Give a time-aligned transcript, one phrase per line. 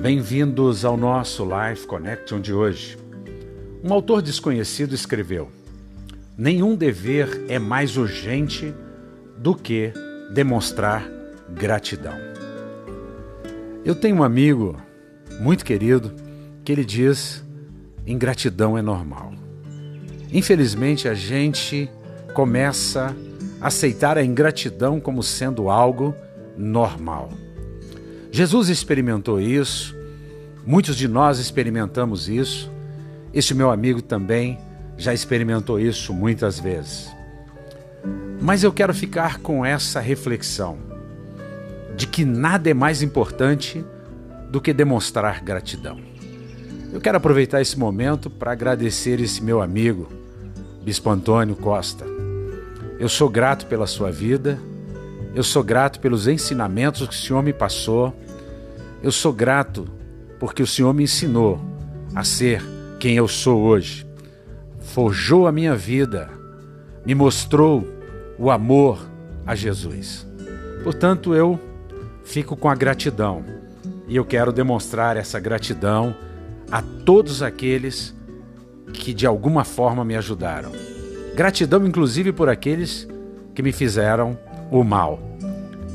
[0.00, 2.96] Bem-vindos ao nosso Life Connection de hoje.
[3.82, 5.50] Um autor desconhecido escreveu:
[6.36, 8.72] Nenhum dever é mais urgente
[9.36, 9.92] do que
[10.32, 11.04] demonstrar
[11.50, 12.14] gratidão.
[13.84, 14.76] Eu tenho um amigo
[15.40, 16.14] muito querido
[16.64, 17.44] que ele diz:
[18.06, 19.32] ingratidão é normal.
[20.32, 21.90] Infelizmente, a gente
[22.34, 23.16] começa
[23.60, 26.14] a aceitar a ingratidão como sendo algo
[26.56, 27.30] normal.
[28.38, 29.96] Jesus experimentou isso,
[30.64, 32.70] muitos de nós experimentamos isso.
[33.34, 34.60] Este meu amigo também
[34.96, 37.10] já experimentou isso muitas vezes.
[38.40, 40.78] Mas eu quero ficar com essa reflexão
[41.96, 43.84] de que nada é mais importante
[44.52, 45.98] do que demonstrar gratidão.
[46.92, 50.08] Eu quero aproveitar esse momento para agradecer esse meu amigo,
[50.84, 52.06] Bispo Antônio Costa.
[53.00, 54.60] Eu sou grato pela sua vida,
[55.34, 58.14] eu sou grato pelos ensinamentos que o Senhor me passou.
[59.02, 59.86] Eu sou grato
[60.38, 61.60] porque o Senhor me ensinou
[62.14, 62.62] a ser
[62.98, 64.06] quem eu sou hoje.
[64.80, 66.28] Forjou a minha vida,
[67.04, 67.86] me mostrou
[68.38, 68.98] o amor
[69.46, 70.26] a Jesus.
[70.82, 71.60] Portanto, eu
[72.24, 73.44] fico com a gratidão
[74.06, 76.14] e eu quero demonstrar essa gratidão
[76.70, 78.14] a todos aqueles
[78.92, 80.72] que de alguma forma me ajudaram.
[81.34, 83.06] Gratidão, inclusive, por aqueles
[83.54, 84.36] que me fizeram
[84.70, 85.20] o mal,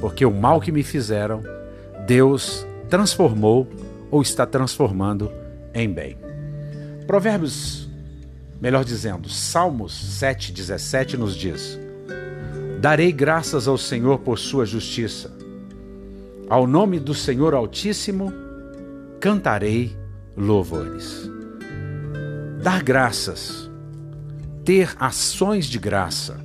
[0.00, 1.42] porque o mal que me fizeram,
[2.06, 3.66] Deus transformou
[4.10, 5.32] ou está transformando
[5.72, 6.18] em bem.
[7.06, 7.88] Provérbios,
[8.60, 11.80] melhor dizendo, Salmos 7,17 nos diz:
[12.82, 15.34] Darei graças ao Senhor por sua justiça.
[16.50, 18.30] Ao nome do Senhor Altíssimo
[19.18, 19.96] cantarei
[20.36, 21.30] louvores.
[22.62, 23.70] Dar graças,
[24.66, 26.38] ter ações de graça,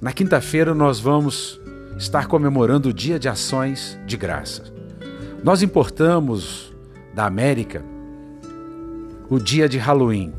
[0.00, 1.60] na quinta-feira nós vamos
[1.98, 4.79] estar comemorando o Dia de Ações de Graça.
[5.42, 6.70] Nós importamos
[7.14, 7.82] da América
[9.30, 10.34] o dia de Halloween,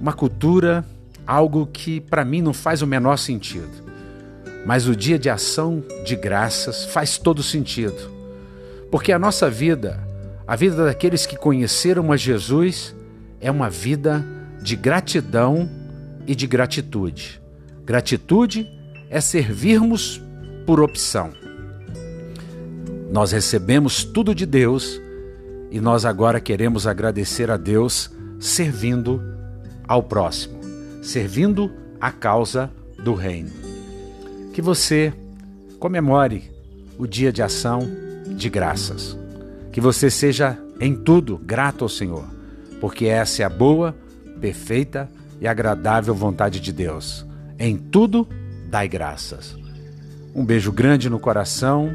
[0.00, 0.84] uma cultura,
[1.24, 3.70] algo que para mim não faz o menor sentido.
[4.66, 8.10] Mas o dia de ação de graças faz todo sentido.
[8.90, 10.00] Porque a nossa vida,
[10.46, 12.96] a vida daqueles que conheceram a Jesus,
[13.40, 14.26] é uma vida
[14.60, 15.70] de gratidão
[16.26, 17.40] e de gratitude.
[17.84, 18.68] Gratitude
[19.08, 20.20] é servirmos
[20.66, 21.47] por opção.
[23.10, 25.00] Nós recebemos tudo de Deus
[25.70, 29.22] e nós agora queremos agradecer a Deus servindo
[29.86, 30.60] ao próximo,
[31.02, 31.70] servindo
[32.00, 32.70] a causa
[33.02, 33.50] do reino.
[34.52, 35.12] Que você
[35.78, 36.50] comemore
[36.98, 37.88] o dia de ação
[38.36, 39.16] de graças.
[39.72, 42.24] Que você seja em tudo grato ao Senhor,
[42.80, 43.94] porque essa é a boa,
[44.40, 45.08] perfeita
[45.40, 47.26] e agradável vontade de Deus.
[47.58, 48.28] Em tudo,
[48.68, 49.56] dai graças.
[50.34, 51.94] Um beijo grande no coração.